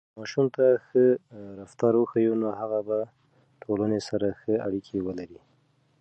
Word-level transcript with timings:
که 0.09 0.13
ماشوم 0.19 0.47
ته 0.55 0.65
ښه 0.87 1.03
رفتار 1.61 1.93
وښیو، 1.97 2.39
نو 2.41 2.47
هغه 2.59 2.79
به 2.87 2.99
ټولنې 3.63 3.99
سره 4.09 4.27
ښه 4.39 4.53
اړیکه 4.67 4.95
ولري. 5.05 5.39